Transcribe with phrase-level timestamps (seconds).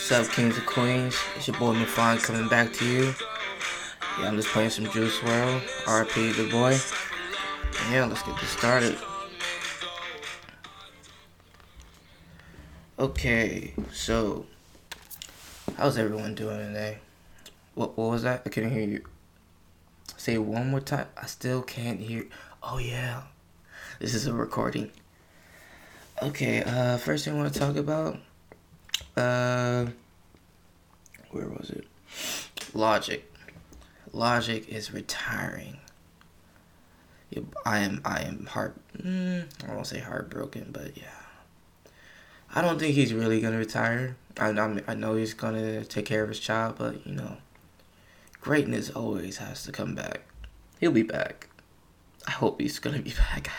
[0.00, 1.14] What's up, kings and queens?
[1.36, 3.14] It's your boy Mafan coming back to you.
[4.18, 6.78] Yeah, I'm just playing some Juice WRLD, RP the boy.
[7.92, 8.96] Yeah, let's get this started.
[12.98, 14.46] Okay, so
[15.76, 16.98] how's everyone doing today?
[17.74, 18.42] What what was that?
[18.46, 19.04] I couldn't hear you.
[20.16, 21.08] Say one more time.
[21.14, 22.26] I still can't hear.
[22.62, 23.24] Oh yeah,
[23.98, 24.92] this is a recording.
[26.22, 28.16] Okay, uh, first thing I want to talk about
[29.16, 29.86] uh,
[31.30, 31.86] where was it?
[32.74, 33.30] Logic.
[34.12, 35.78] Logic is retiring.
[37.64, 38.00] I am.
[38.04, 38.76] I am heart.
[38.96, 41.04] Mm, I won't say heartbroken, but yeah.
[42.52, 44.16] I don't think he's really gonna retire.
[44.38, 47.36] I, I'm, I know he's gonna take care of his child, but you know,
[48.40, 50.22] greatness always has to come back.
[50.80, 51.48] He'll be back.
[52.26, 53.50] I hope he's gonna be back.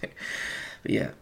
[0.00, 1.12] but yeah.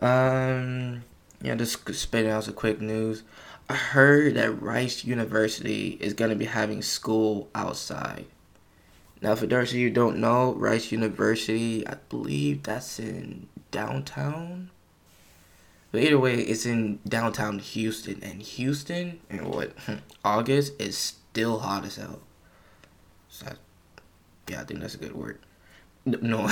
[0.00, 1.02] Um
[1.44, 3.22] yeah, just spitting out some quick news.
[3.68, 8.24] I heard that Rice University is going to be having school outside.
[9.20, 14.70] Now, for those of you don't know, Rice University, I believe that's in downtown.
[15.92, 18.22] But either way, it's in downtown Houston.
[18.22, 19.72] And Houston, in what,
[20.24, 22.20] August, is still hot as hell.
[23.28, 23.52] So,
[24.48, 25.38] yeah, I think that's a good word.
[26.06, 26.50] No,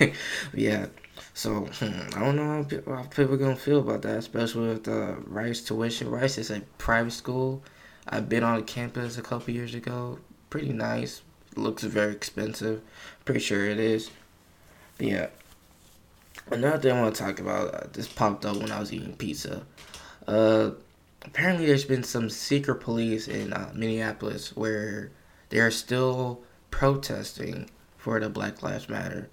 [0.54, 0.86] yeah.
[1.34, 4.84] So hmm, I don't know how people, how people gonna feel about that, especially with
[4.84, 6.10] the Rice tuition.
[6.10, 7.62] Rice is a private school.
[8.08, 10.18] I've been on campus a couple years ago.
[10.50, 11.22] Pretty nice.
[11.56, 12.82] Looks very expensive.
[13.24, 14.10] Pretty sure it is.
[14.98, 15.26] But yeah.
[16.50, 17.74] Another thing I want to talk about.
[17.74, 19.62] Uh, this popped up when I was eating pizza.
[20.26, 20.70] Uh,
[21.22, 25.10] apparently, there's been some secret police in uh, Minneapolis where
[25.48, 27.70] they are still protesting
[28.04, 29.30] for the Black Lives Matter.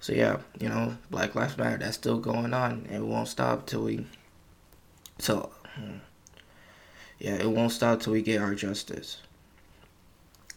[0.00, 2.86] So yeah, you know, Black Lives Matter, that's still going on.
[2.88, 4.06] And it won't stop till we
[5.18, 5.98] so hmm.
[7.18, 9.20] yeah, it won't stop till we get our justice.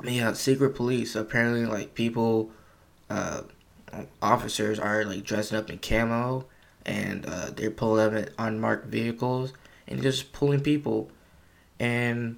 [0.05, 2.51] Yeah, secret police, apparently like people
[3.09, 3.41] uh
[4.21, 6.45] officers are like dressing up in camo
[6.85, 9.53] and uh, they're pulling up in unmarked vehicles
[9.87, 11.09] and just pulling people
[11.79, 12.37] and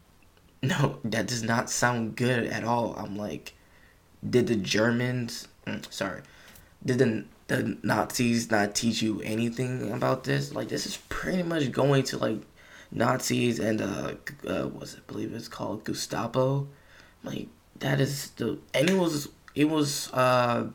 [0.62, 3.54] no that does not sound good at all i'm like
[4.28, 6.22] did the Germans, mm, sorry,
[6.84, 10.54] did the, the Nazis not teach you anything about this?
[10.54, 12.40] Like, this is pretty much going to like
[12.90, 14.14] Nazis and uh,
[14.46, 15.00] uh what's it?
[15.08, 16.66] I believe it's called Gestapo.
[17.22, 17.48] Like,
[17.78, 20.66] that is the and it was it was uh,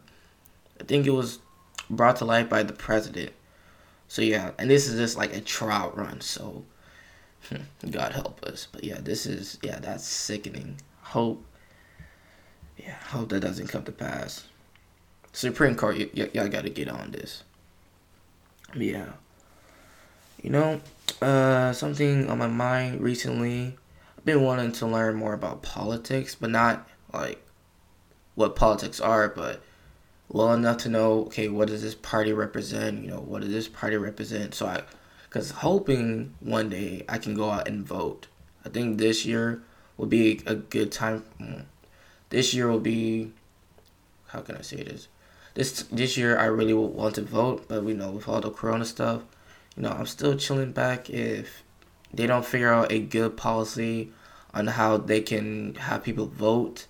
[0.80, 1.40] I think it was
[1.90, 3.32] brought to life by the president.
[4.08, 6.22] So yeah, and this is just like a trial run.
[6.22, 6.64] So
[7.90, 8.68] God help us.
[8.72, 10.78] But yeah, this is yeah, that's sickening.
[11.02, 11.44] Hope
[12.78, 14.46] yeah, hope that doesn't come to pass.
[15.32, 17.44] Supreme Court, y- y- y'all got to get on this.
[18.76, 19.08] Yeah.
[20.42, 20.82] You know,
[21.22, 23.78] uh, something on my mind recently.
[24.18, 27.44] I've been wanting to learn more about politics, but not like
[28.36, 29.62] what politics are, but
[30.30, 33.04] well enough to know, okay, what does this party represent?
[33.04, 34.54] You know, what does this party represent?
[34.54, 34.84] So I,
[35.24, 38.28] because hoping one day I can go out and vote.
[38.66, 39.62] I think this year
[39.98, 41.24] will be a good time.
[42.30, 43.32] This year will be
[44.28, 45.08] how can I say this?
[45.54, 48.86] This this year I really want to vote, but we know with all the corona
[48.86, 49.22] stuff,
[49.76, 51.64] you know, I'm still chilling back if
[52.14, 54.12] they don't figure out a good policy
[54.54, 56.88] on how they can have people vote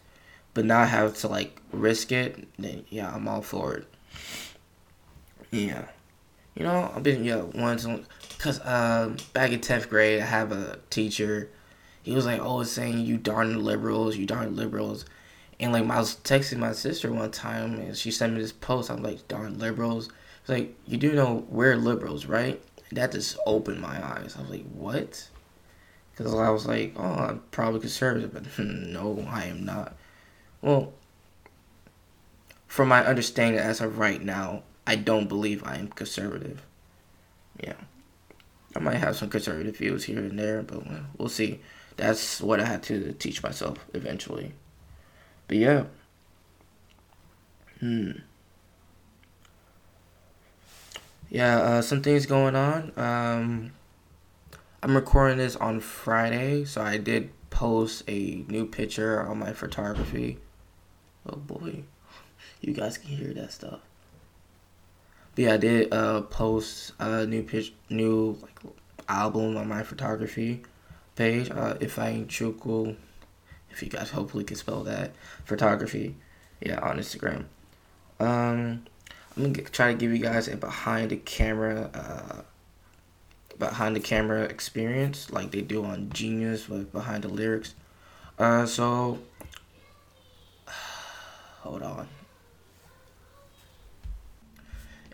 [0.56, 3.88] but not have to like risk it, then yeah, I'm all for it.
[5.52, 5.86] Yeah.
[6.56, 7.86] You know, I've been yeah once
[8.38, 11.50] because uh, back in tenth grade I have a teacher.
[12.02, 15.06] He was like always saying you darn liberals, you darn liberals,
[15.60, 18.90] and like I was texting my sister one time, and she sent me this post.
[18.92, 20.10] I'm like, darn liberals.
[20.48, 22.62] Like you do know we're liberals, right?
[22.90, 24.36] And that just opened my eyes.
[24.38, 25.28] I was like, what?
[26.12, 29.96] Because I was like, oh, I'm probably conservative, but no, I am not.
[30.62, 30.94] Well,
[32.68, 36.62] from my understanding as of right now, I don't believe I am conservative.
[37.62, 37.76] Yeah.
[38.76, 40.84] I might have some conservative views here and there, but
[41.18, 41.62] we'll see.
[41.98, 44.54] That's what I had to teach myself eventually.
[45.48, 45.84] But yeah.
[47.80, 48.12] Hmm.
[51.30, 52.92] Yeah, uh, some things going on.
[52.96, 53.72] Um,
[54.82, 60.38] I'm recording this on Friday, so I did post a new picture on my photography.
[61.28, 61.84] Oh boy,
[62.62, 63.80] you guys can hear that stuff.
[65.36, 68.60] But yeah, I did uh, post a new pitch, new like
[69.10, 70.64] album on my photography
[71.16, 71.50] page.
[71.50, 72.96] Uh, if I ain't cool
[73.76, 75.12] if you guys hopefully can spell that
[75.44, 76.16] photography
[76.62, 77.44] yeah on instagram
[78.20, 78.84] um
[79.38, 82.42] i'm gonna try to give you guys a behind the camera uh
[83.58, 87.76] behind the camera experience like they do on Genius with behind the lyrics.
[88.38, 89.20] Uh, so
[91.62, 92.08] hold on.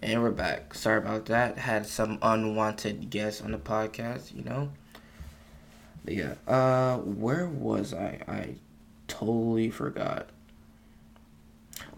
[0.03, 0.73] And we're back.
[0.73, 1.59] Sorry about that.
[1.59, 4.71] Had some unwanted guests on the podcast, you know.
[6.11, 8.19] But yeah, uh, where was I?
[8.27, 8.55] I
[9.07, 10.27] totally forgot.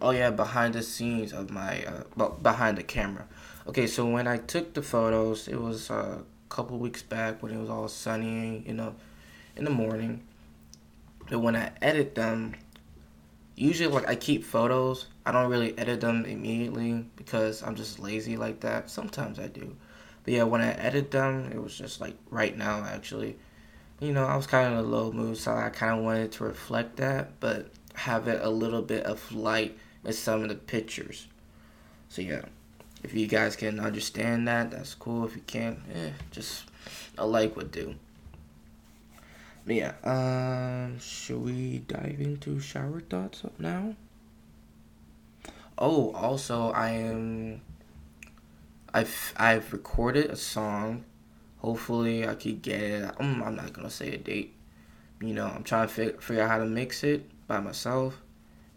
[0.00, 3.26] Oh yeah, behind the scenes of my, uh, behind the camera.
[3.66, 7.58] Okay, so when I took the photos, it was a couple weeks back when it
[7.58, 8.94] was all sunny, you know,
[9.56, 10.22] in the morning.
[11.28, 12.54] But when I edit them,
[13.56, 15.06] usually like I keep photos.
[15.26, 18.90] I don't really edit them immediately because I'm just lazy like that.
[18.90, 19.74] Sometimes I do.
[20.22, 23.38] But yeah, when I edit them, it was just like right now actually.
[24.00, 26.32] You know, I was kind of in a low mood, so I kind of wanted
[26.32, 30.56] to reflect that, but have it a little bit of light in some of the
[30.56, 31.28] pictures.
[32.08, 32.42] So yeah,
[33.02, 35.24] if you guys can understand that, that's cool.
[35.24, 36.64] If you can't, eh, just
[37.16, 37.94] a like would do.
[39.66, 43.94] But yeah, um, should we dive into shower thoughts now?
[45.78, 47.62] Oh, also, I am.
[48.92, 51.04] I've I've recorded a song.
[51.64, 53.10] Hopefully, I could get it.
[53.18, 54.54] I'm, I'm not gonna say a date.
[55.22, 58.20] You know, I'm trying to fig- figure out how to mix it by myself,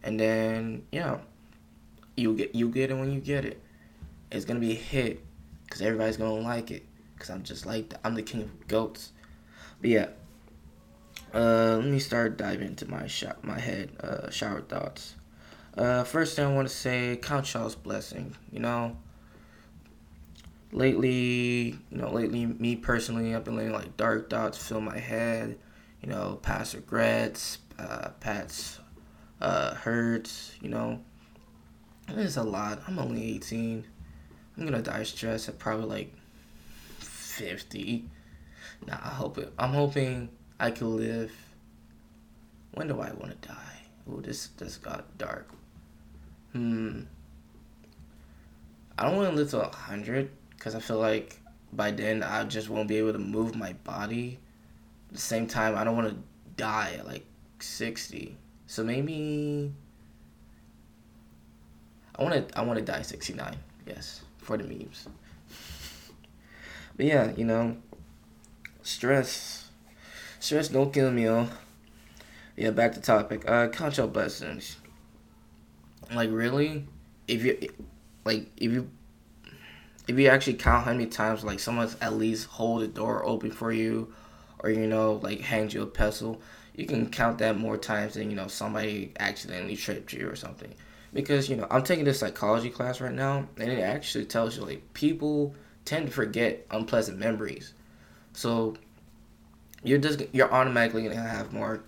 [0.04, 1.18] and then yeah,
[2.16, 3.62] you get you get it when you get it.
[4.31, 5.22] It's gonna be a hit,
[5.69, 6.86] cause everybody's gonna like it.
[7.19, 9.12] Cause I'm just like the, I'm the king of goats.
[9.81, 10.07] But yeah,
[11.33, 15.16] uh, let me start diving into my shot, my head, uh, shower thoughts.
[15.78, 18.33] Uh, first thing I want to say, count y'all's blessing.
[18.50, 18.95] You know,
[20.72, 25.58] lately, you know, lately, me personally, I've been letting like dark thoughts fill my head.
[26.02, 28.80] You know, past regrets, uh, past
[29.42, 30.54] uh, hurts.
[30.62, 31.00] You know,
[32.10, 32.81] it's a lot.
[32.88, 33.84] I'm only 18.
[34.58, 36.14] I'm gonna die stressed at probably like
[37.00, 38.06] 50.
[38.86, 39.54] Nah, I hope it.
[39.58, 40.30] I'm hoping
[40.60, 41.31] I could live.
[42.74, 43.81] When do I want to die?
[44.10, 45.50] Oh, this this got dark.
[46.54, 47.02] Hmm.
[48.98, 51.39] I don't want to live to a hundred because I feel like
[51.71, 54.39] by then I just won't be able to move my body.
[55.09, 56.18] At the same time, I don't want to
[56.57, 57.25] die at like
[57.59, 58.38] sixty.
[58.65, 59.71] So maybe
[62.15, 63.57] I want to I want to die sixty nine.
[63.86, 65.07] Yes, for the memes.
[66.98, 67.77] But yeah, you know,
[68.81, 69.68] stress
[70.39, 71.48] Stress don't kill me, oh.
[72.56, 73.44] Yeah, back to topic.
[73.50, 74.77] Uh, count your blessings.
[76.13, 76.88] Like really,
[77.27, 77.57] if you,
[78.24, 78.89] like if you,
[80.07, 83.51] if you actually count how many times like someone's at least hold the door open
[83.51, 84.13] for you,
[84.59, 86.42] or you know like hand you a pestle,
[86.75, 90.74] you can count that more times than you know somebody accidentally tripped you or something.
[91.13, 94.63] Because you know I'm taking this psychology class right now, and it actually tells you
[94.63, 95.54] like people
[95.86, 97.74] tend to forget unpleasant memories.
[98.33, 98.75] So
[99.83, 101.83] you're just you're automatically gonna have more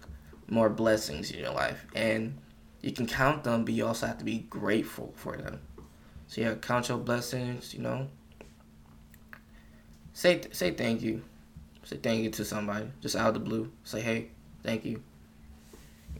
[0.49, 2.37] more blessings in your life, and
[2.81, 5.59] you can count them, but you also have to be grateful for them.
[6.29, 7.73] So yeah, count your blessings.
[7.73, 8.07] You know,
[10.13, 11.21] say say thank you,
[11.83, 13.69] say thank you to somebody just out of the blue.
[13.83, 14.29] Say hey,
[14.63, 15.03] thank you.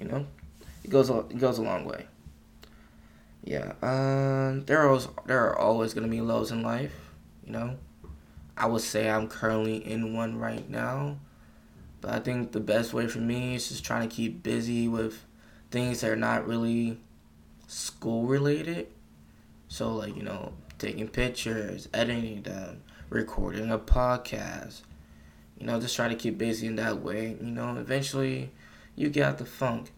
[0.01, 0.25] You know,
[0.83, 2.05] it goes a, it goes a long way.
[3.45, 6.93] Yeah, um, there are there are always gonna be lows in life.
[7.45, 7.77] You know,
[8.57, 11.15] I would say I'm currently in one right now
[12.01, 15.25] but I think the best way for me is just trying to keep busy with
[15.71, 16.99] things that are not really
[17.67, 18.87] school related.
[19.69, 24.81] So, like, you know, taking pictures, editing them, recording a podcast.
[25.57, 27.37] You know, just try to keep busy in that way.
[27.39, 28.51] You know, eventually
[28.95, 29.91] you get the funk.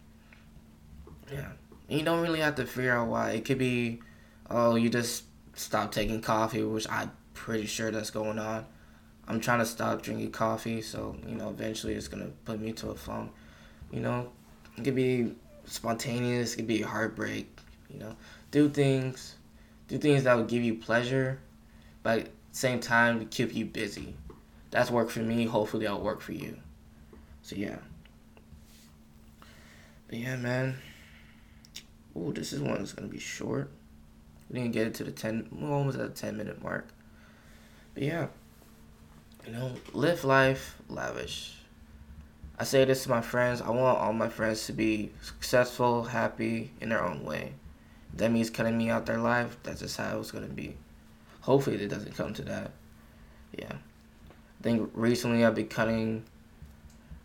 [1.32, 1.52] Yeah.
[1.90, 3.32] And you don't really have to figure out why.
[3.32, 4.02] It could be,
[4.50, 5.24] oh, you just
[5.56, 8.66] stop taking coffee, which I'm pretty sure that's going on.
[9.28, 12.90] I'm trying to stop drinking coffee, so you know, eventually it's gonna put me to
[12.90, 13.32] a funk.
[13.92, 14.32] You know,
[14.78, 15.34] it could be
[15.66, 17.48] spontaneous, it could be heartbreak.
[17.90, 18.16] You know,
[18.52, 19.36] do things,
[19.92, 21.40] do things that will give you pleasure,
[22.02, 24.16] but at the same time keep you busy.
[24.70, 25.46] That's worked for me.
[25.46, 26.58] Hopefully, that'll work for you.
[27.42, 27.76] So yeah.
[30.08, 30.78] But yeah, man.
[32.16, 33.70] Ooh, this is one that's gonna be short.
[34.50, 35.50] We didn't get it to the ten.
[35.52, 36.88] We're almost at the ten minute mark.
[37.94, 38.28] But yeah.
[39.46, 41.58] You know, live life lavish.
[42.58, 43.60] I say this to my friends.
[43.62, 47.54] I want all my friends to be successful, happy in their own way.
[48.16, 49.58] That means cutting me out their life.
[49.64, 50.76] That's just how it's gonna be.
[51.42, 52.72] Hopefully, it doesn't come to that.
[53.58, 53.74] Yeah.
[53.74, 56.24] I think recently I've been cutting.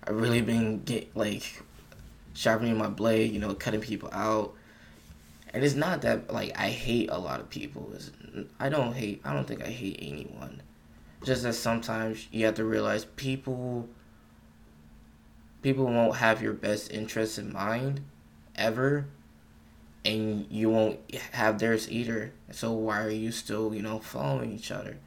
[0.07, 1.63] I've really been get like
[2.35, 3.33] sharpening my blade.
[3.33, 4.55] You know, cutting people out.
[5.53, 7.91] And it's not that like I hate a lot of people.
[7.95, 8.11] It's,
[8.61, 9.21] I don't hate.
[9.25, 10.63] I don't think I hate anyone
[11.27, 13.89] just that sometimes you have to realize people
[15.61, 18.01] people won't have your best interests in mind
[18.55, 19.07] ever
[20.07, 20.99] and you won't
[21.33, 22.33] have theirs either.
[22.51, 24.99] So why are you still you know following each other?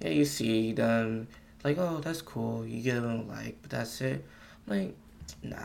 [0.00, 1.28] Yeah you see them
[1.62, 2.66] like oh that's cool.
[2.66, 4.24] You give them a like but that's it.
[4.66, 4.96] Like
[5.42, 5.58] nah.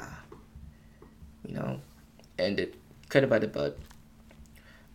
[1.47, 1.79] You know
[2.37, 2.75] end it.
[3.09, 3.75] Cut it by the bud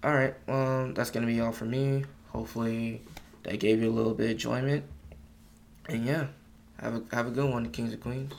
[0.03, 2.05] all right well um, that's gonna be all for me.
[2.29, 3.03] Hopefully
[3.43, 4.85] that gave you a little bit of enjoyment.
[5.89, 6.27] And yeah
[6.81, 8.33] have a have a good one kings and queens